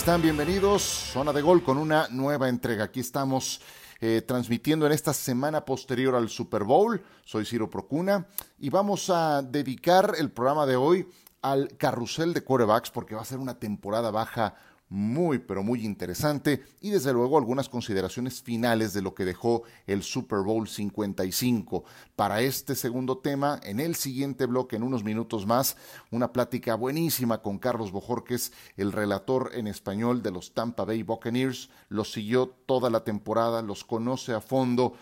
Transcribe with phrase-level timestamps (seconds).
[0.00, 0.22] están?
[0.22, 0.82] Bienvenidos.
[0.82, 2.84] Zona de Gol con una nueva entrega.
[2.84, 3.60] Aquí estamos
[4.00, 7.02] eh, transmitiendo en esta semana posterior al Super Bowl.
[7.22, 8.26] Soy Ciro Procuna
[8.58, 11.06] y vamos a dedicar el programa de hoy
[11.42, 14.54] al carrusel de quarterbacks porque va a ser una temporada baja
[14.90, 20.02] muy, pero muy interesante y desde luego algunas consideraciones finales de lo que dejó el
[20.02, 21.84] Super Bowl 55.
[22.16, 25.76] Para este segundo tema, en el siguiente bloque, en unos minutos más,
[26.10, 31.70] una plática buenísima con Carlos Bojorques, el relator en español de los Tampa Bay Buccaneers.
[31.88, 34.94] Los siguió toda la temporada, los conoce a fondo,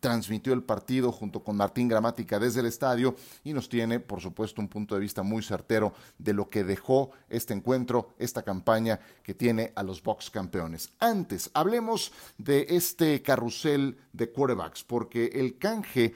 [0.00, 3.14] transmitió el partido junto con Martín Gramática desde el estadio
[3.44, 7.10] y nos tiene, por supuesto, un punto de vista muy certero de lo que dejó
[7.28, 10.90] este encuentro, esta campaña que tiene a los Bucks campeones.
[10.98, 16.14] Antes, hablemos de este carrusel de quarterbacks, porque el canje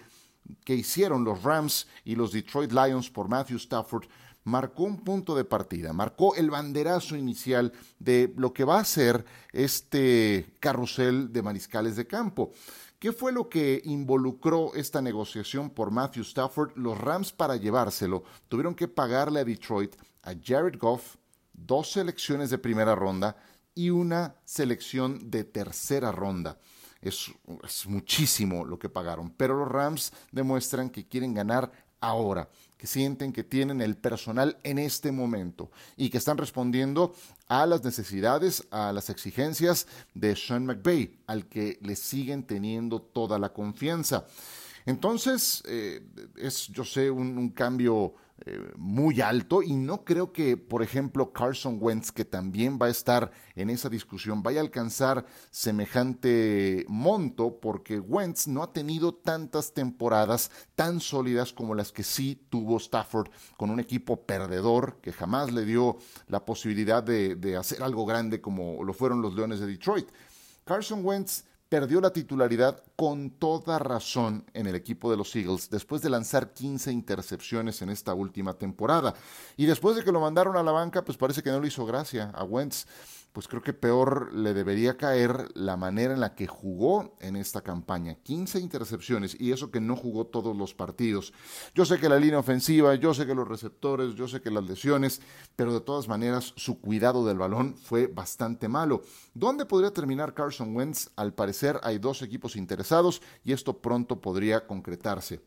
[0.64, 4.06] que hicieron los Rams y los Detroit Lions por Matthew Stafford
[4.44, 9.25] marcó un punto de partida, marcó el banderazo inicial de lo que va a ser
[9.53, 12.53] este carrusel de mariscales de campo.
[12.98, 16.72] ¿Qué fue lo que involucró esta negociación por Matthew Stafford?
[16.77, 21.16] Los Rams para llevárselo tuvieron que pagarle a Detroit a Jared Goff,
[21.66, 23.36] dos selecciones de primera ronda
[23.74, 26.58] y una selección de tercera ronda.
[27.00, 27.30] Es,
[27.86, 31.70] muchísimo lo que pagaron, pero los Rams demuestran que quieren ganar
[32.00, 37.14] ahora, que sienten que tienen el personal en este momento y que están respondiendo
[37.46, 43.38] a las necesidades, a las exigencias de Sean McVay, al que le siguen teniendo toda
[43.38, 44.26] la confianza.
[44.86, 46.02] Entonces, eh,
[46.36, 48.14] es, yo sé, un cambio
[48.76, 53.31] muy alto y no creo que, por ejemplo, Carson Wentz, que también va a estar
[53.54, 60.50] en esa discusión, vaya a alcanzar semejante monto porque Wentz no ha tenido tantas temporadas
[60.75, 65.65] tan sólidas como las que sí tuvo Stafford con un equipo perdedor que jamás le
[65.65, 65.98] dio
[66.28, 70.09] la posibilidad de, de hacer algo grande como lo fueron los Leones de Detroit.
[70.65, 76.00] Carson Wentz perdió la titularidad con toda razón en el equipo de los Eagles después
[76.02, 79.14] de lanzar 15 intercepciones en esta última temporada.
[79.56, 81.84] Y después de que lo mandaron a la banca, pues parece que no le hizo
[81.84, 82.86] gracia a Wentz
[83.33, 87.61] pues creo que peor le debería caer la manera en la que jugó en esta
[87.61, 88.16] campaña.
[88.22, 91.33] 15 intercepciones y eso que no jugó todos los partidos.
[91.75, 94.65] Yo sé que la línea ofensiva, yo sé que los receptores, yo sé que las
[94.65, 95.21] lesiones,
[95.56, 99.03] pero de todas maneras su cuidado del balón fue bastante malo.
[99.34, 101.10] ¿Dónde podría terminar Carson Wentz?
[101.16, 105.41] Al parecer hay dos equipos interesados y esto pronto podría concretarse.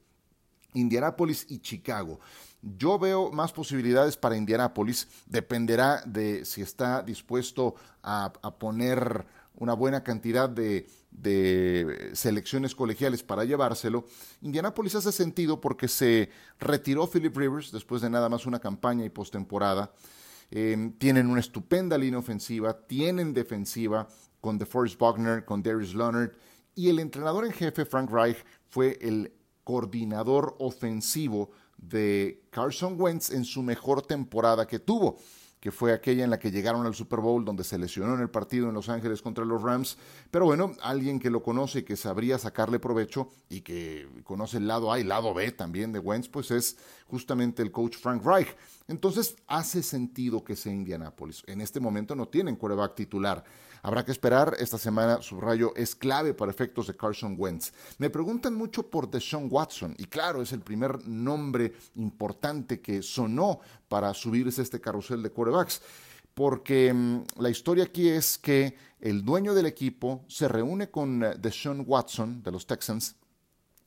[0.74, 2.20] Indianápolis y Chicago.
[2.62, 5.08] Yo veo más posibilidades para Indianápolis.
[5.26, 10.88] Dependerá de si está dispuesto a, poner una buena cantidad de,
[12.14, 14.06] selecciones colegiales para llevárselo.
[14.42, 19.10] Indianápolis hace sentido porque se retiró Philip Rivers después de nada más una campaña y
[19.10, 19.92] postemporada.
[20.52, 24.08] Eh, tienen una estupenda línea ofensiva, tienen defensiva
[24.42, 26.32] con DeForest Buckner, con Darius Leonard
[26.76, 28.38] y el entrenador en jefe, Frank Reich,
[28.70, 29.34] fue el
[29.72, 35.18] coordinador ofensivo de Carson Wentz en su mejor temporada que tuvo,
[35.62, 38.30] que fue aquella en la que llegaron al Super Bowl, donde se lesionó en el
[38.30, 39.98] partido en Los Ángeles contra los Rams.
[40.30, 44.68] Pero bueno, alguien que lo conoce y que sabría sacarle provecho y que conoce el
[44.68, 46.76] lado A y el lado B también de Wentz, pues es
[47.08, 48.54] justamente el coach Frank Reich.
[48.90, 51.44] Entonces hace sentido que sea Indianapolis.
[51.48, 53.46] En este momento no tienen quarterback titular.
[53.84, 54.56] Habrá que esperar.
[54.60, 57.72] Esta semana, subrayo, es clave para efectos de Carson Wentz.
[57.98, 59.96] Me preguntan mucho por Deshaun Watson.
[59.98, 65.32] Y claro, es el primer nombre importante que sonó para subirse a este carrusel de
[65.32, 65.82] quarterbacks.
[66.34, 71.34] Porque mm, la historia aquí es que el dueño del equipo se reúne con eh,
[71.38, 73.16] Deshaun Watson de los Texans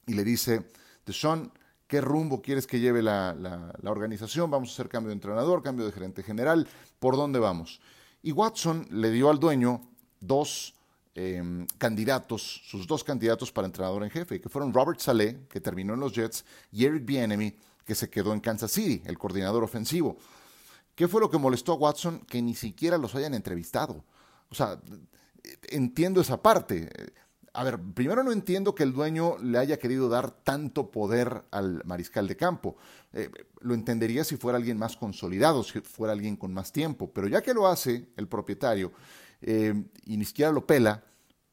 [0.06, 0.66] y le dice,
[1.06, 1.50] Deshaun,
[1.86, 3.34] ¿qué rumbo quieres que lleve la,
[3.80, 4.50] la organización?
[4.50, 6.68] Vamos a hacer cambio de entrenador, cambio de gerente general,
[6.98, 7.80] ¿por dónde vamos?
[8.24, 9.82] Y Watson le dio al dueño
[10.18, 10.72] dos
[11.14, 15.92] em, candidatos, sus dos candidatos para entrenador en jefe, que fueron Robert Saleh, que terminó
[15.92, 16.42] en los Jets,
[16.72, 17.54] y Eric Bieniemy,
[17.84, 20.16] que se quedó en Kansas City, el coordinador ofensivo.
[20.94, 22.20] ¿Qué fue lo que molestó a Watson?
[22.20, 24.02] Que ni siquiera los hayan entrevistado.
[24.48, 24.80] O sea,
[25.68, 26.88] entiendo esa parte.
[27.56, 31.82] A ver, primero no entiendo que el dueño le haya querido dar tanto poder al
[31.84, 32.76] mariscal de campo.
[33.12, 33.30] Eh,
[33.60, 37.42] lo entendería si fuera alguien más consolidado, si fuera alguien con más tiempo, pero ya
[37.42, 38.90] que lo hace el propietario
[39.40, 41.04] eh, y ni siquiera lo pela,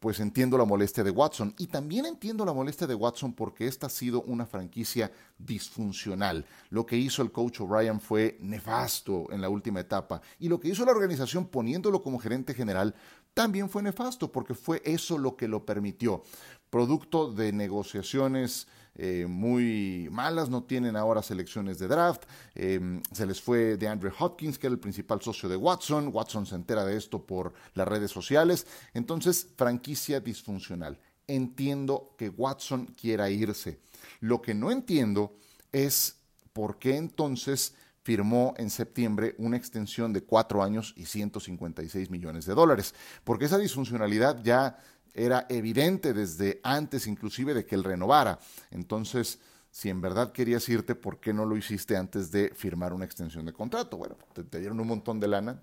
[0.02, 1.54] pues entiendo la molestia de Watson.
[1.60, 6.44] Y también entiendo la molestia de Watson porque esta ha sido una franquicia disfuncional.
[6.72, 10.20] Lo que hizo el coach O'Brien fue nefasto en la última etapa.
[10.40, 12.96] Y lo que hizo la organización poniéndolo como gerente general
[13.34, 16.24] también fue nefasto porque fue eso lo que lo permitió.
[16.70, 22.24] Producto de negociaciones eh, muy malas, no tienen ahora selecciones de draft,
[22.56, 26.46] em, se les fue de Andrew Hopkins, que era el principal socio de Watson, Watson
[26.46, 31.00] se entera de esto por las redes sociales, entonces franquicia disfuncional.
[31.26, 33.80] Entiendo que Watson quiera irse.
[34.20, 35.38] Lo que no entiendo
[35.72, 36.18] es
[36.52, 42.54] por qué entonces firmó en septiembre una extensión de cuatro años y 156 millones de
[42.54, 44.78] dólares, porque esa disfuncionalidad ya
[45.14, 48.40] era evidente desde antes inclusive de que él renovara.
[48.72, 49.40] Entonces,
[49.70, 53.46] si en verdad querías irte, ¿por qué no lo hiciste antes de firmar una extensión
[53.46, 53.98] de contrato?
[53.98, 55.62] Bueno, te, dieron un montón de lana,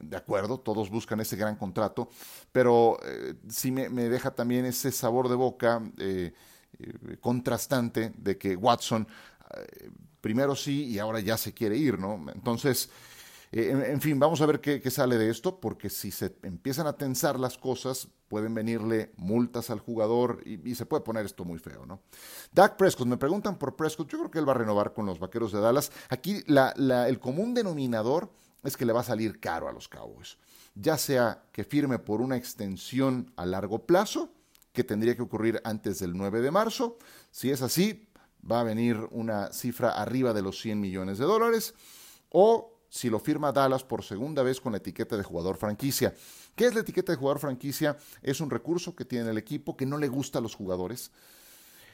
[0.00, 2.08] de acuerdo, todos buscan ese gran contrato,
[2.50, 6.32] pero eh, sí me, deja también ese sabor de boca eh,
[6.78, 9.06] eh, contrastante de que Watson
[10.24, 12.18] primero sí y ahora ya se quiere ir, ¿no?
[12.34, 12.88] Entonces,
[13.52, 16.94] eh, en, fin, vamos a ver qué, sale de esto, porque si se empiezan a
[16.94, 21.84] tensar las cosas, pueden venirle multas al jugador y, se puede poner esto muy feo,
[21.84, 22.00] ¿no?
[22.52, 25.18] Dak Prescott, me preguntan por Prescott, yo creo que él va a renovar con los
[25.18, 25.92] Vaqueros de Dallas.
[26.08, 28.30] Aquí el común denominador
[28.62, 30.38] es que le va a salir caro a los Cowboys,
[30.74, 34.30] ya sea que firme por una extensión a largo plazo,
[34.72, 36.96] que tendría que ocurrir antes del 9 de marzo.
[37.30, 38.08] Si es así,
[38.50, 41.74] va a venir una cifra arriba de los 100 millones de dólares,
[42.30, 46.14] o si lo firma Dallas por segunda vez con la etiqueta de jugador franquicia.
[46.54, 47.96] ¿Qué es la etiqueta de jugador franquicia?
[48.22, 51.10] Es un recurso que tiene el equipo que no le gusta a los jugadores,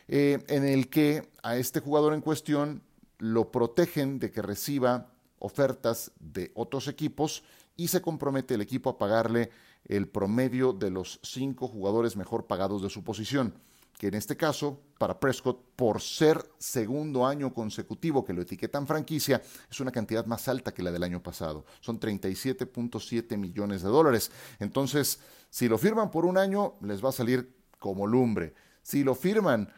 [0.09, 2.83] eh, en el que a este jugador en cuestión
[3.19, 7.45] lo protegen de que reciba ofertas de otros equipos
[7.77, 9.51] y se compromete el equipo a pagarle
[9.87, 13.55] el promedio de los cinco jugadores mejor pagados de su posición
[13.99, 19.43] que en este caso, para Prescott, por ser segundo año consecutivo que lo etiquetan franquicia,
[19.71, 21.65] es una cantidad más alta que la del año pasado.
[21.81, 24.31] Son 37.7 millones de dólares.
[24.59, 25.21] Entonces,
[25.51, 28.55] si lo firman por un año, les va a salir como lumbre.
[28.83, 29.71] Si lo firman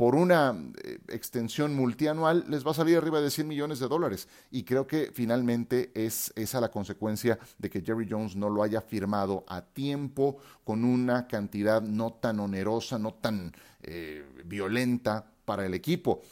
[0.00, 4.28] por una eh, extensión multianual les va a salir arriba de 100 millones de dólares.
[4.50, 8.80] Y creo que finalmente es esa la consecuencia de que Jerry Jones no lo haya
[8.80, 13.52] firmado a tiempo, con una cantidad no tan onerosa, no tan
[13.82, 16.22] eh, violenta para el equipo.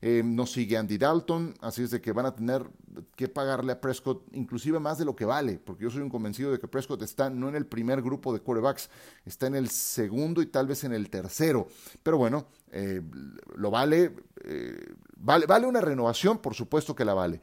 [0.00, 2.64] Eh, no sigue Andy Dalton, así es de que van a tener
[3.16, 6.50] que pagarle a Prescott inclusive más de lo que vale, porque yo soy un convencido
[6.52, 8.90] de que Prescott está no en el primer grupo de quarterbacks,
[9.24, 11.68] está en el segundo y tal vez en el tercero.
[12.02, 13.02] Pero bueno, eh,
[13.56, 14.14] lo vale,
[14.44, 17.40] eh, vale, vale una renovación, por supuesto que la vale.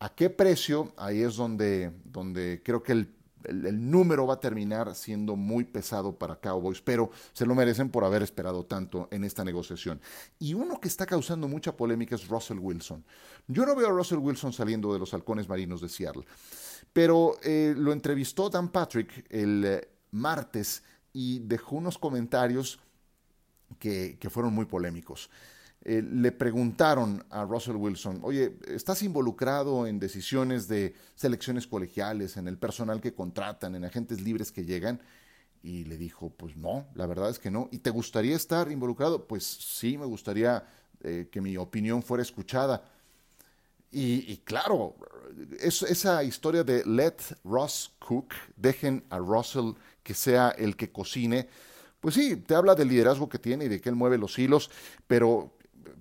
[0.00, 0.92] ¿A qué precio?
[0.96, 3.08] Ahí es donde, donde creo que el
[3.44, 8.04] el, número va a terminar siendo muy pesado para Cowboys, pero se lo merecen por
[8.04, 10.00] haber esperado tanto en esta negociación.
[10.38, 13.04] Y uno que está causando mucha polémica es Russell Wilson.
[13.46, 16.24] Yo no veo a Russell Wilson saliendo de los halcones marinos de Seattle,
[16.92, 20.82] pero eh, lo entrevistó Dan Patrick el eh, martes
[21.12, 22.80] y dejó unos comentarios
[23.78, 25.28] que fueron muy polémicos.
[25.86, 32.48] Eh, le preguntaron a Russell Wilson, oye, ¿estás involucrado en decisiones de selecciones colegiales, en
[32.48, 35.00] el personal que contratan, en agentes libres que llegan?
[35.62, 37.68] Y le dijo, pues no, la verdad es que no.
[37.70, 39.26] ¿Y te gustaría estar involucrado?
[39.26, 40.66] Pues sí, me gustaría
[41.02, 42.82] eh, que mi opinión fuera escuchada.
[43.96, 44.96] Y, claro,
[45.60, 51.48] esa historia de let Ross cook, dejen a Russell que sea el que cocine,
[52.00, 54.68] pues sí, te habla del liderazgo que tiene y de que él mueve los hilos,
[55.06, 55.54] pero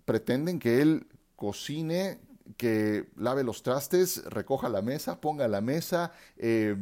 [0.06, 2.20] pretenden que él cocine,
[2.58, 6.76] que lave los trastes, recoja la mesa, ponga la mesa, eh,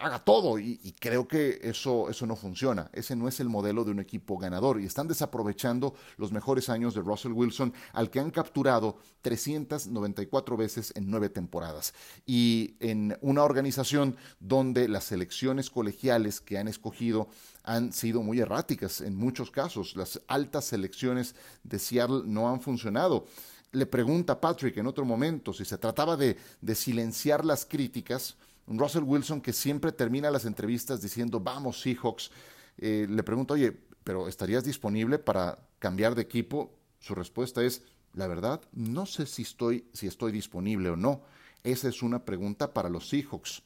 [0.00, 0.58] haga todo.
[0.58, 2.90] Y, creo que eso, eso no funciona.
[2.92, 4.80] Ese no es el modelo de un equipo ganador.
[4.80, 10.92] Y están desaprovechando los mejores años de Russell Wilson, al que han capturado 394 veces
[10.96, 11.94] en nueve temporadas.
[12.26, 17.28] Y en una organización donde las selecciones colegiales que han escogido
[17.62, 19.96] han sido muy erráticas en muchos casos.
[19.96, 21.34] Las altas selecciones
[21.64, 23.26] de Seattle no han funcionado
[23.72, 26.36] le pregunta a Patrick en otro momento si se trataba de,
[26.74, 28.36] silenciar las críticas.
[28.66, 32.30] Russell Wilson, que siempre termina las entrevistas diciendo, vamos Seahawks,
[32.78, 36.72] eh, le pregunta, oye, pero ¿estarías disponible para cambiar de equipo?
[36.98, 37.82] Su respuesta es,
[38.14, 41.22] la verdad, no sé si estoy, si estoy disponible o no.
[41.62, 43.62] Esa es una pregunta para los Seahawks.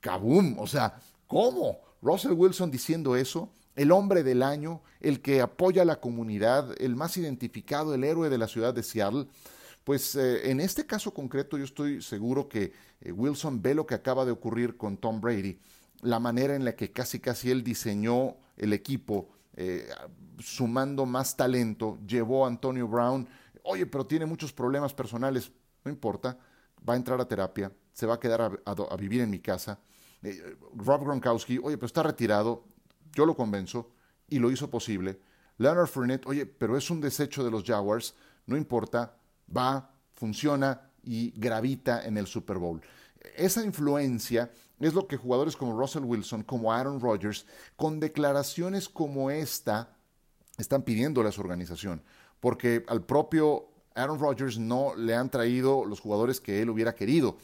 [0.00, 0.58] ¡Kabum!
[0.58, 1.80] O sea, ¿cómo?
[2.02, 6.96] Russell Wilson diciendo eso el hombre del año, el que apoya a la comunidad, el
[6.96, 9.26] más identificado, el héroe de la ciudad de Seattle.
[9.82, 13.94] Pues eh, en este caso concreto yo estoy seguro que eh, Wilson ve lo que
[13.94, 15.58] acaba de ocurrir con Tom Brady,
[16.02, 19.88] la manera en la que casi casi él diseñó el equipo, eh,
[20.38, 23.28] sumando más talento, llevó a Antonio Brown,
[23.62, 25.50] oye, pero tiene muchos problemas personales,
[25.84, 26.38] no importa,
[26.88, 29.78] va a entrar a terapia, se va a quedar a, a vivir en mi casa.
[30.74, 32.64] Rob Gronkowski, oye, pero está retirado,
[33.14, 33.90] yo lo convenzo
[34.28, 35.20] y lo hizo posible.
[35.58, 38.14] Leonard Fournette, oye, pero es un desecho de los Jaguars,
[38.46, 39.16] no importa,
[39.54, 42.80] va, funciona y gravita en el Super Bowl.
[43.36, 49.30] Esa influencia es lo que jugadores como Russell Wilson, como Aaron Rodgers, con declaraciones como
[49.30, 49.96] esta,
[50.58, 52.02] están pidiéndole a su organización,
[52.40, 57.38] porque al propio Aaron Rodgers no le han traído los jugadores que él hubiera querido.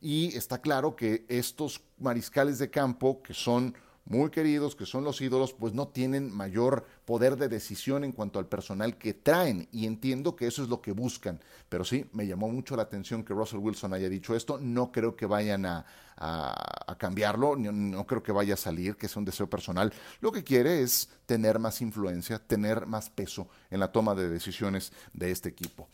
[0.00, 3.74] Y está claro que estos mariscales de campo, que son
[4.06, 8.38] muy queridos, que son los ídolos, pues no tienen mayor poder de decisión en cuanto
[8.38, 11.40] al personal que traen y entiendo que eso es lo que buscan.
[11.68, 14.58] Pero sí, me llamó mucho la atención que Russell Wilson haya dicho esto.
[14.60, 15.86] No creo que vayan a,
[16.18, 19.92] a, cambiarlo, no, creo que vaya a salir, que es un deseo personal.
[20.20, 24.92] Lo que quiere es tener más influencia, tener más peso en la toma de decisiones
[25.12, 25.88] de este equipo.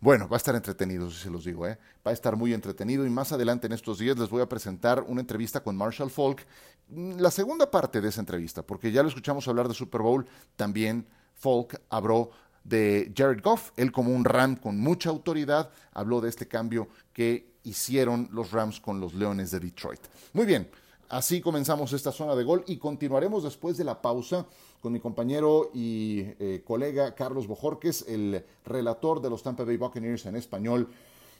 [0.00, 1.78] Bueno, va a estar entretenido, si se los digo, ¿eh?
[2.06, 5.02] va a estar muy entretenido y más adelante en estos días les voy a presentar
[5.02, 6.46] una entrevista con Marshall Falk,
[6.88, 10.26] mm, la segunda parte de esa entrevista, porque ya lo escuchamos hablar de Super Bowl,
[10.56, 12.30] también Falk habló
[12.64, 17.54] de Jared Goff, él como un Ram con mucha autoridad, habló de este cambio que
[17.62, 20.00] hicieron los Rams con los Leones de Detroit.
[20.32, 20.68] Muy bien,
[21.08, 24.46] así comenzamos esta zona de gol y continuaremos después de la pausa
[24.80, 30.26] con mi compañero y eh, colega Carlos Bojorques, el relator de los Tampa Bay Buccaneers
[30.26, 30.88] en español,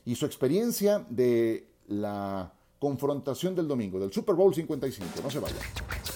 [0.04, 5.20] y su experiencia de la confrontación del domingo, del Super Bowl 55.
[5.22, 6.15] No se vayan.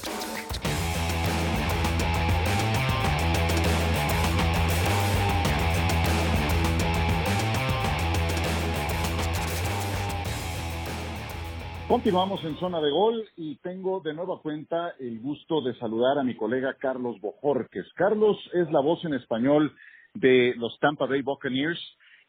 [11.90, 16.22] Continuamos en zona de gol y tengo de nueva cuenta el gusto de saludar a
[16.22, 17.84] mi colega Carlos Bojorques.
[17.96, 19.74] Carlos es la voz en español
[20.14, 21.80] de los Tampa Bay Buccaneers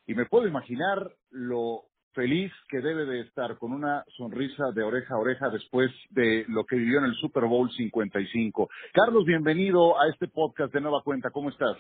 [0.07, 5.13] y me puedo imaginar lo feliz que debe de estar con una sonrisa de oreja
[5.13, 8.67] a oreja después de lo que vivió en el Super Bowl 55.
[8.93, 11.29] Carlos, bienvenido a este podcast de nueva cuenta.
[11.29, 11.77] ¿Cómo estás?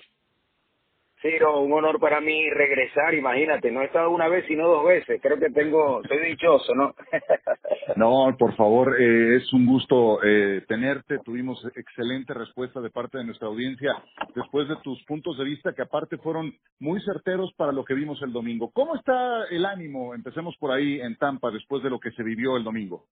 [1.21, 5.21] Ciro, un honor para mí regresar, imagínate, no he estado una vez sino dos veces,
[5.21, 6.95] creo que tengo, soy dichoso, ¿no?
[7.95, 13.25] no, por favor, eh, es un gusto eh, tenerte, tuvimos excelente respuesta de parte de
[13.25, 13.93] nuestra audiencia
[14.35, 18.21] después de tus puntos de vista que aparte fueron muy certeros para lo que vimos
[18.21, 18.71] el domingo.
[18.71, 20.13] ¿Cómo está el ánimo?
[20.15, 23.05] Empecemos por ahí en Tampa después de lo que se vivió el domingo.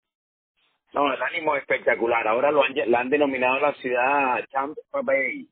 [0.93, 5.47] No, el ánimo es espectacular, ahora lo han, la han denominado la ciudad Tampa Bay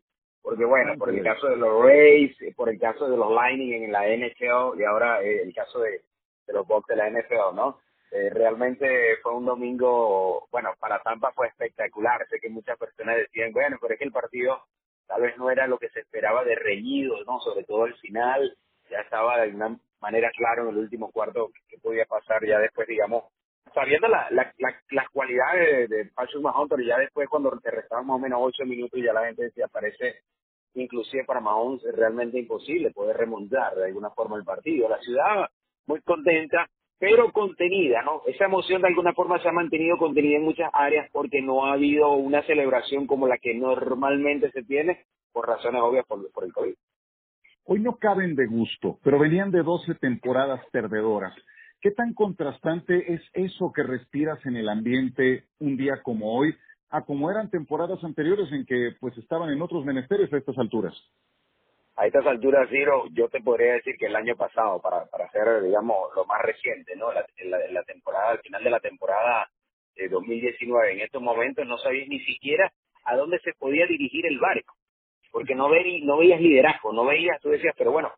[0.48, 3.92] porque bueno, por el caso de los Rays, por el caso de los Lightning en
[3.92, 6.04] la NHL y ahora eh, el caso de,
[6.48, 7.82] los Bucks de la NFL, ¿no?
[8.12, 12.26] Eh, realmente fue un domingo, bueno, para Tampa fue espectacular.
[12.30, 14.62] Sé que muchas personas decían, bueno, pero es que el partido
[15.06, 17.42] tal vez no era lo que se esperaba de reñido, ¿no?
[17.42, 18.56] Sobre todo el final,
[18.90, 22.88] ya estaba de alguna manera claro en el último cuarto que podía pasar ya después,
[22.88, 23.26] digamos,
[23.74, 24.54] sabiendo la, la,
[24.92, 28.40] las cualidades de, de Patrick Mahomes, pero ya después cuando te restaban más o menos
[28.42, 30.22] ocho minutos ya la gente decía, parece
[30.74, 34.90] inclusive para Mahomes es realmente imposible poder remontar de alguna forma el partido.
[34.90, 35.48] La ciudad
[35.88, 36.68] muy contenta,
[37.00, 38.22] pero contenida, ¿no?
[38.28, 41.74] Esa emoción de alguna forma se ha mantenido contenida en muchas áreas porque no ha
[41.74, 46.54] habido una celebración como la que normalmente se tiene por razones obvias por, por el
[46.54, 46.74] COVID.
[47.66, 51.36] Hoy no caben de gusto, pero venían de 12 temporadas perdedoras.
[51.80, 56.56] ¿Qué tan contrastante es eso que respiras en el ambiente un día como hoy
[56.90, 60.96] a como eran temporadas anteriores en que pues estaban en otros menesteres a estas alturas?
[61.96, 65.64] A estas alturas, Ciro, yo te podría decir que el año pasado, para, para hacer,
[65.64, 67.12] digamos, lo más reciente, ¿no?
[67.12, 67.26] La,
[67.84, 69.50] temporada, al final de la temporada
[69.96, 72.72] de 2019, en estos momentos no sabías ni siquiera
[73.04, 74.76] a dónde se podía dirigir el barco,
[75.32, 75.70] porque no,
[76.04, 78.12] no veías liderazgo, no veías, tú decías, pero bueno,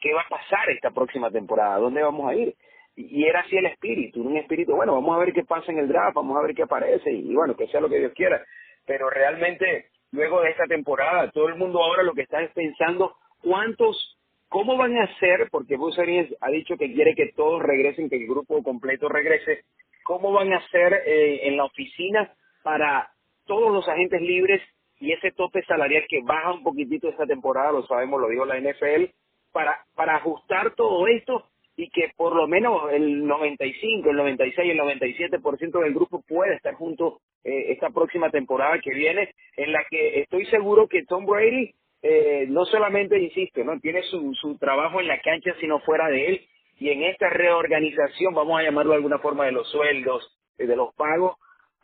[0.00, 1.78] ¿qué va a pasar esta próxima temporada?
[1.78, 2.54] ¿Dónde vamos a ir?
[2.96, 5.88] y era así el espíritu, un espíritu, bueno, vamos a ver qué pasa en el
[5.88, 8.42] draft, vamos a ver qué aparece y bueno, que sea lo que Dios quiera.
[8.86, 13.16] Pero realmente, luego de esta temporada, todo el mundo ahora lo que está es pensando
[13.42, 16.00] cuántos, cómo van a ser, porque Bruce
[16.40, 19.64] ha dicho que quiere que todos regresen, que el grupo completo regrese,
[20.02, 23.10] cómo van a ser eh, en la oficina para
[23.44, 24.62] todos los agentes libres
[24.98, 28.58] y ese tope salarial que baja un poquitito esta temporada, lo sabemos, lo dijo la
[28.58, 29.10] NFL,
[29.56, 31.46] para, para ajustar todo esto
[31.78, 36.74] y que por lo menos el 95, el 96, el 97% del grupo puede estar
[36.74, 41.72] junto eh, esta próxima temporada que viene, en la que estoy seguro que Tom Brady
[42.02, 46.26] eh, no solamente, insisto, no tiene su, su trabajo en la cancha, sino fuera de
[46.26, 46.40] él,
[46.78, 50.76] y en esta reorganización, vamos a llamarlo de alguna forma, de los sueldos, eh, de
[50.76, 51.38] los pagos,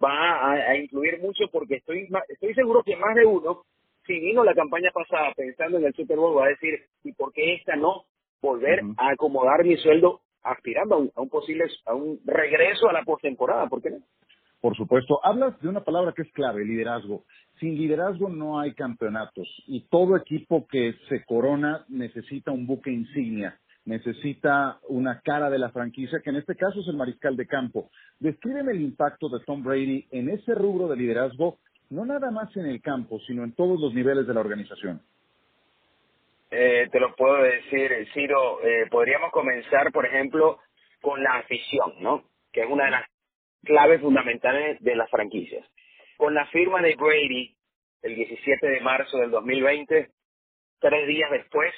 [0.05, 3.63] va a, a incluir mucho porque estoy, estoy seguro que más de uno,
[4.07, 7.33] si vino la campaña pasada pensando en el Super Bowl, va a decir, ¿y por
[7.33, 8.05] qué esta no?
[8.43, 13.69] volver a acomodar mi sueldo aspirando a un, posible a un regreso a la postemporada,
[13.69, 13.99] ¿por qué no?
[14.61, 15.19] Por supuesto.
[15.25, 17.25] Hablas de una palabra que es clave, liderazgo.
[17.59, 23.59] Sin liderazgo no hay campeonatos y todo equipo que se corona necesita un buque insignia,
[23.85, 27.91] necesita una cara de la franquicia, que en este caso es el mariscal de campo.
[28.19, 31.59] Descríbeme el impacto de Tom Brady en ese rubro de liderazgo,
[31.91, 35.03] no nada más en el campo, sino en todos los niveles de la organización.
[36.51, 40.59] Eh, te lo puedo decir, Ciro, eh, podríamos comenzar, por ejemplo,
[41.01, 42.25] con la afición, ¿no?
[42.53, 43.09] Que es una de las
[43.65, 45.67] claves fundamentales de las franquicias.
[46.19, 47.57] Con la firma de Brady,
[48.03, 50.11] el 17 de marzo del 2020,
[50.79, 51.73] tres días después,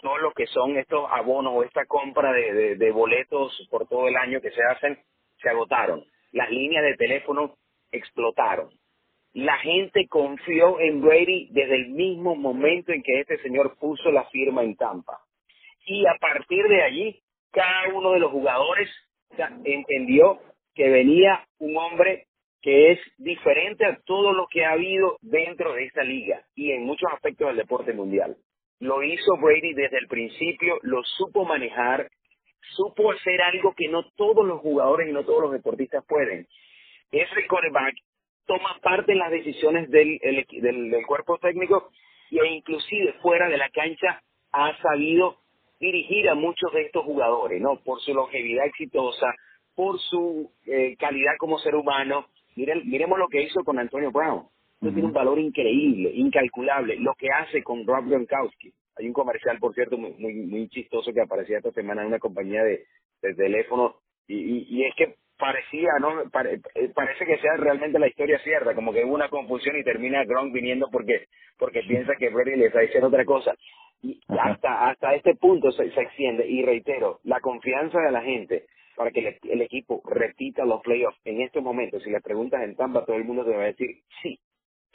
[0.00, 4.16] todo lo que son estos abonos o esta compra de, de boletos por todo el
[4.16, 4.96] año que se hacen,
[5.40, 6.04] se agotaron.
[6.30, 7.56] Las líneas de teléfono
[7.90, 8.70] explotaron
[9.34, 14.24] la gente confió en Brady desde el mismo momento en que este señor puso la
[14.30, 15.18] firma en Tampa.
[15.86, 18.88] Y a partir de allí, cada uno de los jugadores
[19.64, 20.38] entendió
[20.74, 22.26] que venía un hombre
[22.62, 26.84] que es diferente a todo lo que ha habido dentro de esta liga y en
[26.84, 28.36] muchos aspectos del deporte mundial.
[28.78, 32.08] Lo hizo Brady desde el principio, lo supo manejar,
[32.76, 36.46] supo hacer algo que no todos los jugadores y no todos los deportistas pueden.
[37.10, 37.94] Ese quarterback
[38.46, 41.90] toma parte en las decisiones del, del, cuerpo técnico
[42.30, 44.22] e inclusive fuera de la cancha
[44.52, 45.36] ha sabido
[45.80, 47.76] dirigir a muchos de estos jugadores, ¿no?
[47.82, 49.34] Por su longevidad exitosa,
[49.74, 52.26] por su eh, calidad como ser humano.
[52.56, 54.46] Miren, miremos lo que hizo con Antonio Brown.
[54.80, 56.96] tiene un valor increíble, incalculable.
[56.96, 58.72] Lo que hace con Rob Gronkowski.
[58.96, 62.20] Hay un comercial, por cierto, muy, muy, muy chistoso que aparecía esta semana en una
[62.20, 62.84] compañía de,
[63.22, 63.96] de teléfono.
[64.28, 66.22] Y, y, y, es que parecía, ¿no?
[66.22, 70.24] Eh, parece que sea realmente la historia cierta, como que hubo una confusión y termina
[70.24, 71.26] Gronk viniendo porque
[71.58, 73.54] porque piensa que Brady le está diciendo otra cosa.
[74.02, 79.10] Y hasta hasta este punto se, extiende, y reitero, la confianza de la gente para
[79.10, 83.16] que el, equipo repita los playoffs en estos momentos, si le preguntas en Tampa, todo
[83.16, 83.88] el mundo te va a decir
[84.22, 84.38] sí,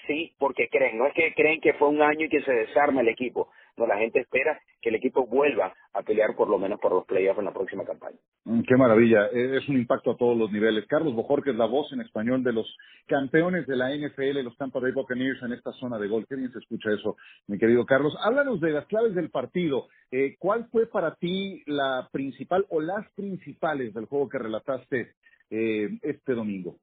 [0.08, 3.02] sí, porque creen, no es que creen que fue un año y que se desarma
[3.02, 6.80] el equipo, no, la gente espera que el equipo vuelva a pelear por lo menos
[6.80, 8.18] por los playoffs en la próxima campaña.
[8.46, 10.86] Mm, qué maravilla, e, es un impacto a todos los niveles.
[10.88, 14.92] Carlos Bojorquez, la voz en español de los campeones de la NFL, los Tampa Bay
[14.92, 16.26] Buccaneers en esta zona de gol.
[16.28, 18.16] Qué bien se escucha eso, mi querido Carlos.
[18.22, 19.88] Háblanos de las claves del partido.
[20.12, 25.14] Eh, ¿Cuál fue para ti la principal o las principales del juego que relataste
[25.50, 26.76] eh, este domingo?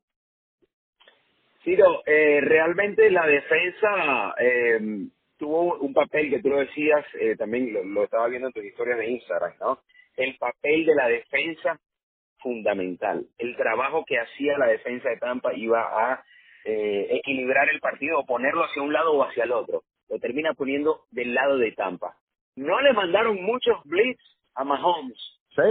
[1.67, 7.73] Ciro, eh, realmente la defensa eh, tuvo un papel que tú lo decías, eh, también
[7.93, 9.81] lo, estaba viendo en tus historias de Instagram, ¿no?
[10.17, 11.79] El papel de la defensa
[12.39, 13.27] fundamental.
[13.39, 16.25] El trabajo que hacía la defensa de Tampa iba a
[16.65, 19.83] eh, equilibrar el partido o ponerlo hacia un lado o hacia el otro.
[20.09, 22.17] Lo termina poniendo del lado de Tampa.
[22.55, 24.21] No le mandaron muchos blitz
[24.55, 25.19] a Mahomes.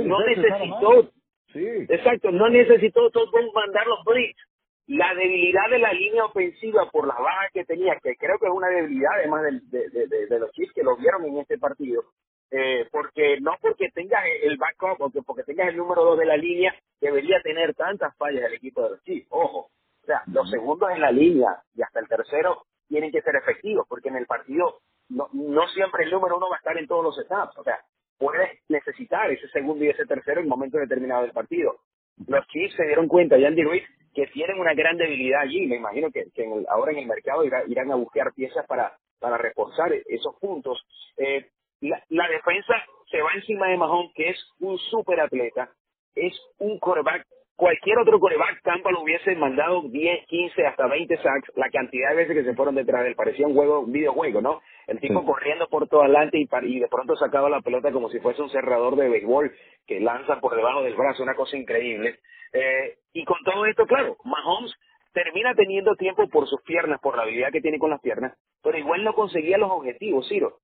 [0.03, 1.11] no necesitó.
[1.53, 1.65] Sí.
[1.89, 4.37] Exacto, no necesitó todo mandar los blitz
[4.87, 8.53] la debilidad de la línea ofensiva por la baja que tenía, que creo que es
[8.53, 12.03] una debilidad además de, de, los Chiefs que lo vieron en este partido,
[12.51, 16.37] eh, porque no porque tengas el backup o porque tengas el número dos de la
[16.37, 19.27] línea, debería tener tantas fallas el equipo de los Chiefs.
[19.31, 19.69] Ojo,
[20.03, 23.87] o sea, los segundos en la línea y hasta el tercero tienen que ser efectivos,
[23.89, 27.03] porque en el partido no, no siempre el número uno va a estar en todos
[27.03, 27.57] los etapas.
[27.57, 27.79] O sea,
[28.19, 31.79] puedes necesitar ese segundo y ese tercero en momento determinado del partido.
[32.27, 33.83] Los Chiefs se dieron cuenta, y Andy Ruiz
[34.15, 35.67] que tienen una gran debilidad allí.
[35.67, 36.25] Me imagino que,
[36.69, 40.83] ahora en el mercado irán a buscar piezas para, para reforzar esos puntos.
[41.17, 41.45] Eh,
[41.81, 42.73] la, defensa
[43.11, 45.69] se va encima de Mahón, que es un súper atleta,
[46.15, 47.27] es un coreback.
[47.55, 52.15] Cualquier otro coreback, Tampa lo hubiese mandado 10, 15, hasta 20 sacks, la cantidad de
[52.17, 53.15] veces que se fueron detrás de él.
[53.15, 54.61] Parecía un, juego, un videojuego, ¿no?
[54.87, 58.19] El tipo corriendo por todo adelante y, y de pronto sacaba la pelota como si
[58.19, 59.53] fuese un cerrador de béisbol
[59.87, 62.19] que lanza por debajo del brazo, una cosa increíble.
[62.51, 64.73] Eh, y con todo esto, claro, Mahomes
[65.13, 68.77] termina teniendo tiempo por sus piernas, por la habilidad que tiene con las piernas, pero
[68.77, 70.59] igual no conseguía los objetivos, Ciro.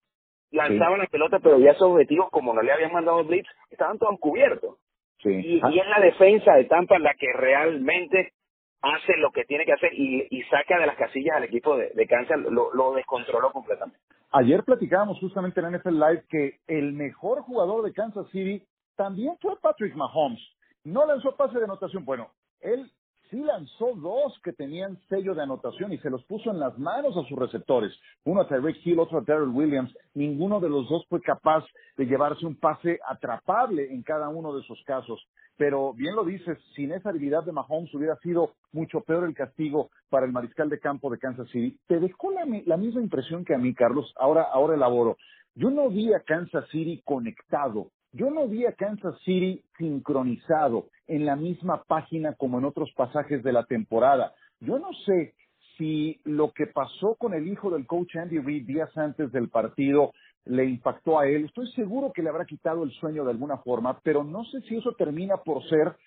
[0.51, 4.19] Lanzaba la pelota, pero ya esos objetivos, como no le habían mandado blitz, estaban todos
[4.19, 4.77] cubiertos.
[5.23, 8.33] Y, y, es la defensa de Tampa la que realmente
[8.81, 12.07] hace lo que tiene que hacer y, saca de las casillas al equipo de, de
[12.07, 13.99] Kansas, lo, lo, descontroló completamente.
[14.31, 19.59] Ayer platicábamos justamente en NFL Live que el mejor jugador de Kansas City también fue
[19.61, 20.41] Patrick Mahomes.
[20.83, 22.05] No lanzó pase de anotación.
[22.05, 22.31] Bueno,
[22.61, 22.89] él
[23.31, 27.15] sí lanzó dos que tenían sello de anotación y se los puso en las manos
[27.17, 27.91] a sus receptores.
[28.25, 29.91] Uno a Tyreek Hill, otro a Darrell Williams.
[30.13, 31.65] Ninguno de los dos fue capaz
[31.97, 35.25] de llevarse un pase atrapable en cada uno de esos casos.
[35.57, 39.89] Pero bien lo dices, sin esa habilidad de Mahomes hubiera sido mucho peor el castigo
[40.09, 41.77] para el mariscal de campo de Kansas City.
[41.87, 44.13] Te dejó la, la misma impresión que a mí, Carlos.
[44.17, 45.17] Ahora, ahora elaboro.
[45.55, 51.25] Yo no vi a Kansas City conectado yo no vi a Kansas City sincronizado en
[51.25, 54.33] la misma página como en otros pasajes de la temporada.
[54.61, 55.33] Yo no sé
[55.77, 60.13] si lo que pasó con el hijo del coach Andy Reid días antes del partido
[60.45, 61.45] le impactó a él.
[61.45, 64.77] Estoy seguro que le habrá quitado el sueño de alguna forma, pero no sé si
[64.77, 65.97] eso termina por ser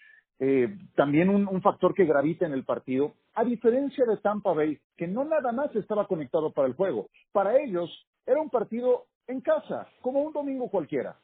[0.40, 5.07] eh, también un, factor que gravita en el partido, a diferencia de Tampa Bay, que
[5.07, 7.09] no nada más estaba conectado para el juego.
[7.31, 7.90] Para ellos
[8.25, 11.14] era un partido en casa, como un domingo cualquiera.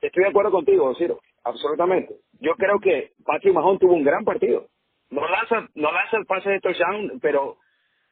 [0.00, 2.14] Estoy de acuerdo contigo, Ciro, absolutamente.
[2.40, 4.66] Yo creo que Patrick Mahomes tuvo un gran partido.
[5.10, 7.56] No lanza, no lanza el pase de touchdown, pero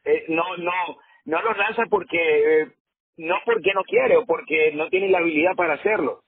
[0.05, 0.71] eh, no, no,
[1.25, 2.17] no lo lanza porque
[2.61, 2.67] eh,
[3.17, 6.21] no porque no quiere o porque no tiene la habilidad para hacerlo.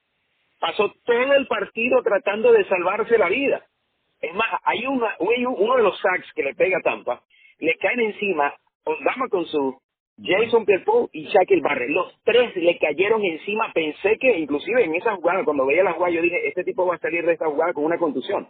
[0.59, 3.63] Pasó todo el partido tratando de salvarse la vida.
[4.19, 7.21] Es más, hay una, uno de los sacks que le pega Tampa,
[7.59, 9.79] le caen encima Ondama con su
[10.21, 11.89] Jason pierre y Shaquille Barrett.
[11.89, 13.71] Los tres le cayeron encima.
[13.73, 16.95] Pensé que inclusive en esa jugada, cuando veía la jugada, yo dije, este tipo va
[16.95, 18.49] a salir de esta jugada con una contusión.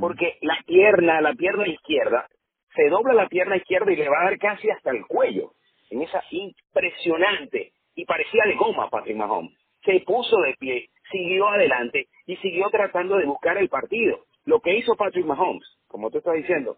[0.00, 2.28] Porque la pierna, la pierna izquierda,
[2.74, 5.52] se dobla la pierna izquierda y le va a dar casi hasta el cuello
[5.90, 9.56] en esa impresionante y parecía de goma Patrick Mahomes.
[9.84, 14.24] Se puso de pie, siguió adelante y siguió tratando de buscar el partido.
[14.44, 16.76] Lo que hizo Patrick Mahomes, como tú estás diciendo,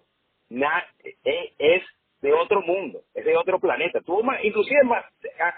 [0.50, 1.82] e, es
[2.20, 4.00] de otro mundo, es de otro planeta.
[4.00, 5.04] Tuvo más, inclusive más,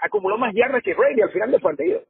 [0.01, 2.01] acumuló más yardas que Brady al final del partido.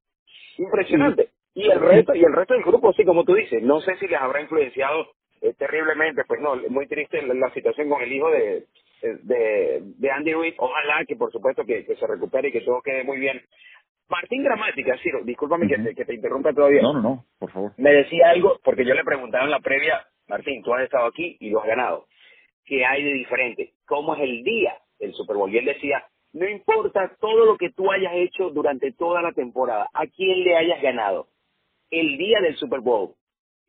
[0.58, 1.30] Impresionante.
[1.56, 4.08] Y el resto, y el resto del grupo, sí, como tú dices, no sé si
[4.08, 5.08] les habrá influenciado
[5.42, 8.66] eh, terriblemente, pues no, muy triste la situación con el hijo de,
[9.02, 10.56] de, de Andy Reid.
[10.58, 13.42] Ojalá que, por supuesto, que, se recupere y que todo quede muy bien.
[14.10, 16.82] Martín Gramática, Ciro, discúlpame que, te, que te interrumpa todavía.
[16.82, 17.72] No, no, no, por favor.
[17.78, 21.38] Me decía algo, porque yo le preguntaba en la previa, Martín, tú has estado aquí
[21.40, 22.06] y lo has ganado.
[22.66, 23.74] ¿Qué hay de diferente?
[23.86, 25.54] ¿Cómo es el día del Super Bowl?
[25.54, 29.90] Y él decía, no importa todo lo que tú hayas hecho durante toda la temporada,
[29.94, 31.28] a quién le hayas ganado.
[31.92, 33.14] El día del Super Bowl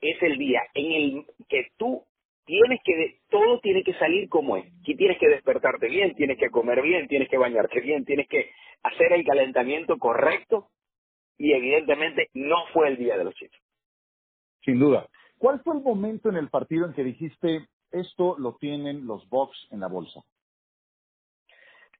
[0.00, 2.04] es el día en el que tú
[2.46, 4.66] tienes que, todo tiene que salir como es.
[4.80, 8.50] Aquí tienes que despertarte bien, tienes que comer bien, tienes que bañarte bien, tienes que
[8.82, 10.68] hacer el calentamiento correcto
[11.36, 13.58] y evidentemente no fue el día de los chicos.
[14.64, 15.08] Sin duda.
[15.38, 19.68] ¿Cuál fue el momento en el partido en que dijiste esto lo tienen los Bucks
[19.70, 20.20] en la bolsa?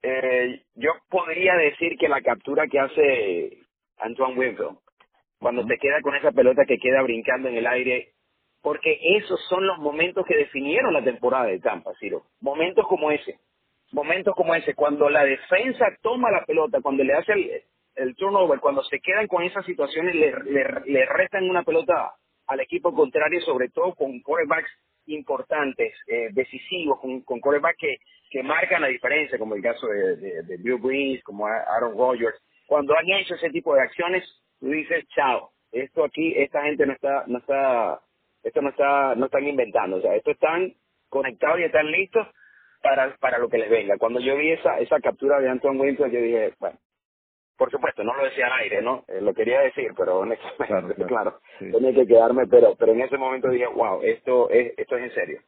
[0.03, 3.59] Eh, yo podría decir que la captura que hace
[3.99, 4.79] Antoine Winfield,
[5.38, 8.14] cuando te queda con esa pelota que queda brincando en el aire
[8.64, 12.23] porque esos son los momentos que definieron la temporada de Tampa, Ciro.
[12.40, 13.38] Momentos como ese,
[13.92, 18.83] momentos como ese, cuando la defensa toma la pelota, cuando le hace el, turnover, cuando
[18.85, 20.33] se quedan con esas situaciones, le,
[20.87, 22.14] le, restan una pelota
[22.47, 24.70] al equipo contrario, sobre todo con quarterbacks
[25.07, 27.97] importantes, eh, decisivos, con, con quarterbacks que,
[28.31, 32.37] que marcan la diferencia, como el caso de, de, Drew Brees, como Aaron Rodgers.
[32.67, 34.25] Cuando han hecho ese tipo de acciones,
[34.61, 38.01] tú dices, chao, esto aquí, esta gente no está, no está
[38.43, 40.75] esto no está no están inventando, o sea, esto están
[41.09, 42.27] conectados y están listos
[42.83, 43.97] para, para lo que les venga.
[43.99, 46.79] Cuando yo vi esa, esa captura de Anton Winfield, yo dije, bueno,
[47.57, 49.05] por supuesto, no lo decía al aire, ¿no?
[49.09, 53.49] Eh, lo quería decir, pero honestamente, claro, tenía que quedarme, pero pero en ese momento
[53.49, 55.40] dije, wow, esto es, esto es en serio.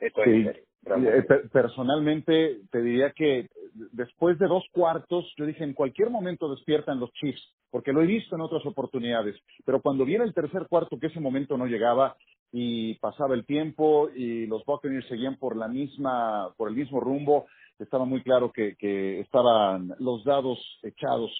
[0.00, 0.62] Esto es en serio.
[0.86, 3.48] Eh, personalmente, te diría que
[3.92, 8.06] después de dos cuartos, yo dije, en cualquier momento despiertan los Chiefs, porque lo he
[8.06, 12.16] visto en otras oportunidades, pero cuando viene el tercer cuarto, que ese momento no llegaba,
[12.52, 17.46] y pasaba el tiempo y los Buccaneers seguían por la misma, por el mismo rumbo.
[17.78, 21.30] Estaba muy claro que, que estaban los dados echados.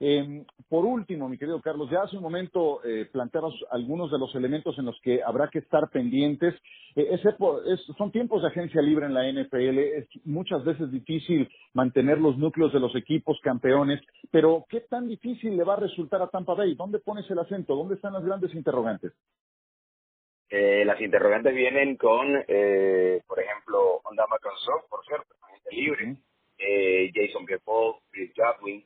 [0.00, 4.32] Eh, por último, mi querido Carlos, ya hace un momento eh, planteabas algunos de los
[4.36, 6.54] elementos en los que habrá que estar pendientes.
[6.94, 7.18] Eh,
[7.96, 9.78] son tiempos de agencia libre en la NFL.
[9.78, 15.56] Es muchas veces difícil mantener los núcleos de los equipos campeones, pero ¿qué tan difícil
[15.56, 16.74] le va a resultar a Tampa Bay?
[16.74, 17.74] ¿Dónde pones el acento?
[17.74, 19.12] ¿Dónde están las grandes interrogantes?
[20.50, 26.16] Eh, las interrogantes vienen con, eh, por ejemplo, Ondama Consol, por cierto, agente libre,
[26.58, 28.84] eh, Jason Pierre-Paul, Chris Chaplin,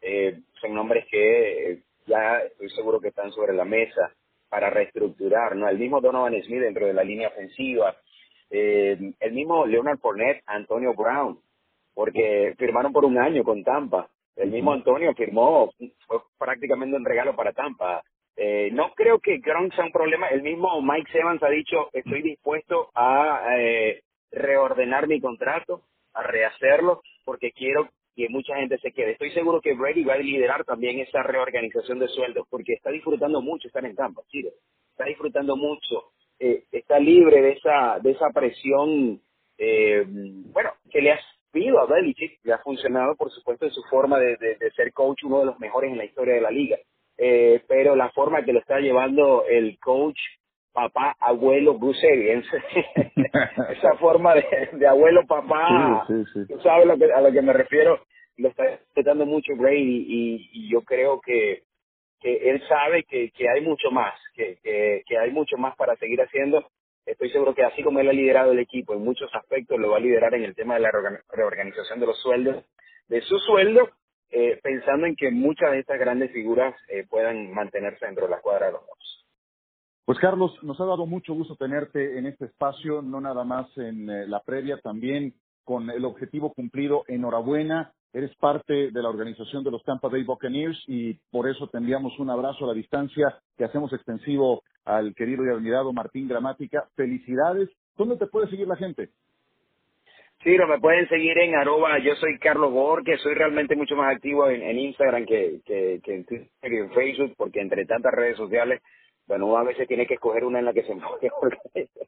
[0.00, 4.12] eh, son nombres que eh, ya estoy seguro que están sobre la mesa
[4.48, 5.68] para reestructurar, ¿no?
[5.68, 7.96] El mismo Donovan Smith dentro de la línea ofensiva,
[8.50, 11.38] eh, el mismo Leonard Fournette, Antonio Brown,
[11.94, 14.08] porque firmaron por un año con Tampa.
[14.36, 15.72] El mismo Antonio firmó,
[16.06, 18.02] fue prácticamente un regalo para Tampa.
[18.40, 20.28] Eh, no creo que Gronk sea un problema.
[20.28, 25.82] El mismo Mike Evans ha dicho, estoy dispuesto a eh, reordenar mi contrato,
[26.14, 29.12] a rehacerlo, porque quiero que mucha gente se quede.
[29.12, 33.42] Estoy seguro que Brady va a liderar también esa reorganización de sueldos, porque está disfrutando
[33.42, 34.52] mucho estar en Tampa, Chile.
[34.92, 39.20] Está disfrutando mucho, eh, está libre de esa, de esa presión,
[39.58, 41.20] eh, bueno, que le ha
[41.50, 44.36] pido a Belichick, le ha funcionado, por supuesto, en su forma de
[44.76, 46.78] ser coach, uno de los mejores en la historia de la liga
[47.18, 50.18] eh, pero la forma que lo está llevando el coach
[50.78, 52.46] papá, abuelo, Bruce Arians.
[53.70, 58.00] Esa forma de, abuelo, papá, tú sabes lo que, a lo que me refiero,
[58.36, 61.64] lo está respetando mucho Brady y, y yo creo que,
[62.20, 65.96] que él sabe que, que hay mucho más, que, que, que hay mucho más para
[65.96, 66.64] seguir haciendo.
[67.04, 69.96] Estoy seguro que así como él ha liderado el equipo en muchos aspectos, lo va
[69.96, 70.90] a liderar en el tema de la
[71.32, 72.64] reorganización de los sueldos,
[73.08, 73.88] de su sueldo,
[74.30, 78.40] eh, pensando en que muchas de estas grandes figuras eh, puedan mantenerse dentro de la
[78.40, 79.26] cuadra de los dos.
[80.04, 84.08] Pues Carlos, nos ha dado mucho gusto tenerte en este espacio, no nada más en
[84.08, 87.04] eh, la previa, también con el objetivo cumplido.
[87.08, 91.76] Enhorabuena, eres parte de la organización de los Tampa Bay Buccaneers y por eso te
[91.76, 96.88] enviamos un abrazo a la distancia que hacemos extensivo al querido y admirado Martín Gramática.
[96.96, 97.68] Felicidades.
[97.98, 99.10] ¿Dónde te puede seguir la gente?
[100.56, 102.72] No, me pueden seguir en arroba, yo soy Carlos
[103.04, 106.90] que soy realmente mucho más activo en, Instagram que, que, que en Twitter y en
[106.92, 108.80] Facebook, porque entre tantas redes sociales
[109.28, 111.28] bueno, uno a veces tiene que escoger una en la que se enfoque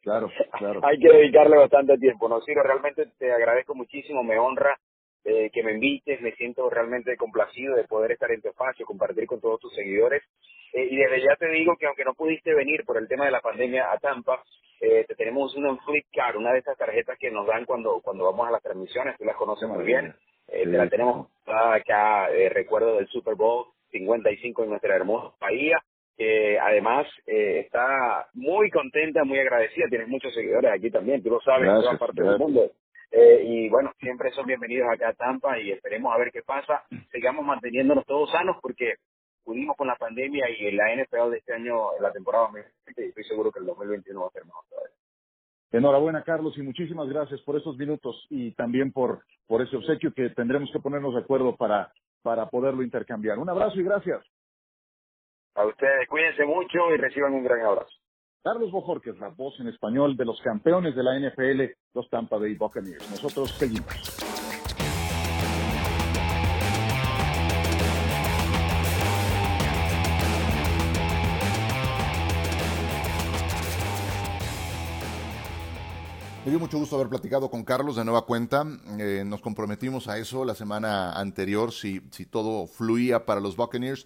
[0.03, 0.81] claro, claro.
[0.83, 2.29] hay que dedicarle bastante tiempo.
[2.29, 4.77] No, Ciro, realmente te agradezco muchísimo, me honra
[5.25, 9.27] eh, que me invites, me siento realmente complacido de poder estar en tu espacio, compartir
[9.27, 10.23] con todos tus seguidores.
[10.73, 13.33] Eh, y desde ya te digo que aunque no pudiste venir por el tema de
[13.33, 14.43] la pandemia a Tampa,
[14.81, 18.25] eh, te tenemos una flip card, una de esas tarjetas que nos dan cuando, cuando
[18.25, 20.15] vamos a las transmisiones, tú las conoces muy bien.
[20.49, 25.79] Eh, te la tenemos acá, recuerdo del Super Bowl 55 en nuestra hermosa Bahía
[26.21, 31.41] que además eh, está muy contenta, muy agradecida, tienes muchos seguidores aquí también, tú lo
[31.41, 32.71] sabes, en toda parte del mundo.
[33.11, 36.85] Eh, y bueno, siempre son bienvenidos acá a Tampa y esperemos a ver qué pasa.
[37.11, 38.97] Sigamos manteniéndonos todos sanos porque
[39.43, 42.51] pudimos con la pandemia y la NFL de este año, la temporada,
[42.95, 44.65] y estoy seguro que el 2021 va a ser mejor.
[45.73, 50.31] Enhorabuena, Carlos, y muchísimas gracias por esos minutos y también por, por ese obsequio que
[50.31, 53.39] tendremos que ponernos de acuerdo para, para poderlo intercambiar.
[53.39, 54.21] Un abrazo y gracias.
[55.55, 57.93] A ustedes, cuídense mucho y reciban un gran abrazo.
[58.43, 62.55] Carlos Bojorquez, la voz en español de los campeones de la NFL, los Tampa Bay
[62.55, 63.11] Buccaneers.
[63.11, 64.30] Nosotros seguimos.
[76.51, 78.67] Me dio mucho gusto haber platicado con Carlos de nueva cuenta.
[78.99, 84.05] Eh, nos comprometimos a eso la semana anterior, si, si todo fluía para los Buccaneers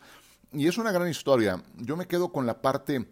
[0.52, 1.64] y es una gran historia.
[1.78, 3.08] Yo me quedo con la parte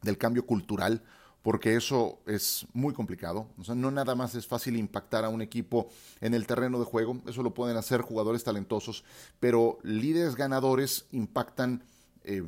[0.00, 1.02] del cambio cultural,
[1.42, 3.48] porque eso es muy complicado.
[3.58, 5.90] O sea, no nada más es fácil impactar a un equipo
[6.22, 9.04] en el terreno de juego, eso lo pueden hacer jugadores talentosos,
[9.40, 11.84] pero líderes ganadores impactan
[12.24, 12.42] eh,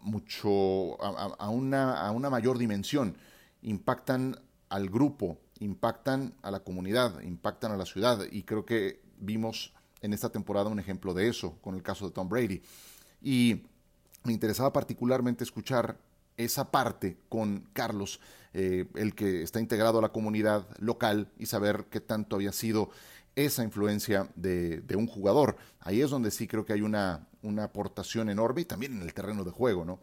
[0.00, 3.18] mucho a, una, a una mayor dimensión,
[3.60, 4.38] impactan
[4.74, 10.12] al grupo, impactan a la comunidad, impactan a la ciudad, y creo que vimos en
[10.12, 12.60] esta temporada un ejemplo de eso con el caso de Tom Brady.
[13.22, 13.62] Y
[14.24, 15.96] me interesaba particularmente escuchar
[16.36, 18.18] esa parte con Carlos,
[18.52, 22.90] eh, el que está integrado a la comunidad local y saber qué tanto había sido
[23.36, 25.56] esa influencia de, un jugador.
[25.78, 29.14] Ahí es donde sí creo que hay una, una, aportación enorme y también en el
[29.14, 30.00] terreno de juego, ¿no?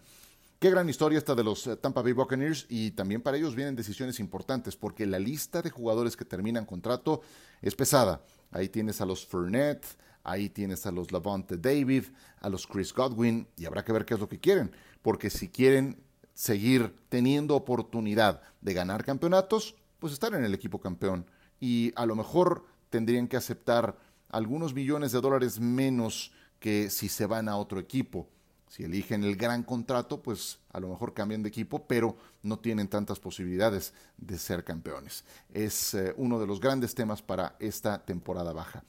[0.62, 3.76] Qué gran historia esta de los eh, Tampa Bay Buccaneers y también para ellos vienen
[3.76, 7.22] decisiones importantes porque la lista de jugadores que terminan contrato
[7.64, 8.22] es pesada.
[8.52, 9.84] Ahí tienes a los Fernet,
[10.24, 12.04] Ahí tienes a los Lavonte David,
[12.42, 14.72] a los Chris Godwin, y habrá que ver qué es lo que quieren,
[15.02, 15.98] porque si quieren
[16.36, 21.26] seguir teniendo oportunidad de ganar campeonatos, pues estar en el equipo campeón.
[21.60, 23.98] Y a lo mejor tendrían que aceptar
[24.30, 28.30] algunos millones de dólares menos que si se van a otro equipo.
[28.72, 32.88] Si eligen el gran contrato, pues a lo mejor cambian de equipo, pero no tienen
[32.88, 35.26] tantas posibilidades de ser campeones.
[35.54, 38.86] Es eh, uno de los grandes temas para esta temporada baja.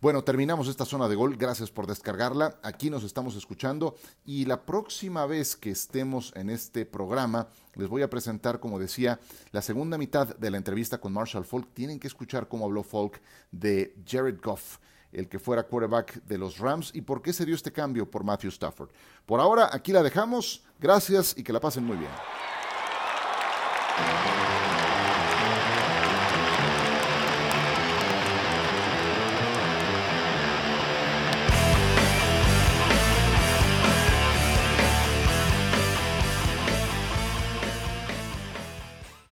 [0.00, 1.36] Bueno, terminamos esta zona de gol.
[1.36, 2.58] Gracias por descargarla.
[2.62, 8.00] Aquí nos estamos escuchando y la próxima vez que estemos en este programa les voy
[8.00, 9.20] a presentar, como decía,
[9.52, 11.74] la segunda mitad de la entrevista con Marshall Falk.
[11.74, 13.20] Tienen que escuchar cómo habló Falk
[13.52, 14.78] de Jared Goff
[15.12, 18.24] el que fuera quarterback de los Rams y por qué se dio este cambio por
[18.24, 18.90] Matthew Stafford.
[19.26, 20.64] Por ahora, aquí la dejamos.
[20.78, 22.10] Gracias y que la pasen muy bien.